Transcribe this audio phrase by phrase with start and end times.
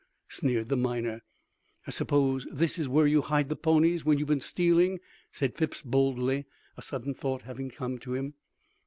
[0.29, 1.21] sneered the miner.
[1.85, 4.99] "I suppose this is where you hide the ponies you have been stealing,"
[5.31, 8.33] said Phipps boldly, a sudden thought having come to him.